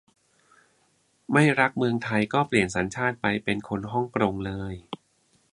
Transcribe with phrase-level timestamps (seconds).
[1.31, 4.73] ไม่รักเมืองไทย ก็เปลี่ยนสัญชาติไปเป็นคนห้องกรงเลย!